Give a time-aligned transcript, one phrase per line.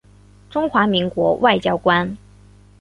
[0.49, 2.17] 中华民国外交官。